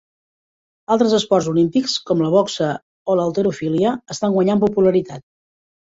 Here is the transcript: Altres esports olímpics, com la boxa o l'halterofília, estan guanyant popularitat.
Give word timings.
Altres 0.93 1.11
esports 1.17 1.49
olímpics, 1.51 1.99
com 2.09 2.25
la 2.25 2.31
boxa 2.37 2.69
o 3.13 3.19
l'halterofília, 3.21 3.93
estan 4.17 4.37
guanyant 4.39 4.65
popularitat. 4.65 5.27